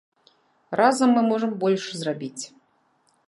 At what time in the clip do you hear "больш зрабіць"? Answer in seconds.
1.63-2.43